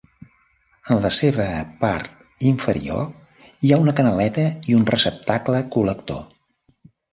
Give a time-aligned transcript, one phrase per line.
[0.93, 1.45] En la seva
[1.83, 3.05] part inferior
[3.67, 6.27] hi ha una canaleta i un receptacle col·lector.